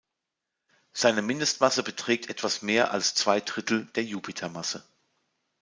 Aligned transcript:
Seine 0.93 1.21
Mindestmasse 1.21 1.83
beträgt 1.83 2.27
etwas 2.27 2.63
mehr 2.63 2.89
als 2.89 3.13
zwei 3.13 3.39
Drittel 3.39 3.85
der 3.93 4.03
Jupitermasse. 4.03 4.83